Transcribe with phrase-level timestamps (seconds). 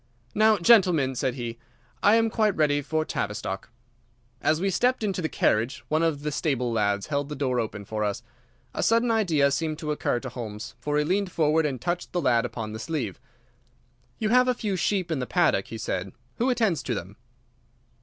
[0.33, 1.59] "Now, gentlemen," said he,
[2.01, 3.69] "I am quite ready for Tavistock."
[4.41, 7.85] As we stepped into the carriage one of the stable lads held the door open
[7.85, 8.23] for us.
[8.73, 12.19] A sudden idea seemed to occur to Holmes, for he leaned forward and touched the
[12.21, 13.19] lad upon the sleeve.
[14.17, 16.13] "You have a few sheep in the paddock," he said.
[16.39, 17.17] "Who attends to them?"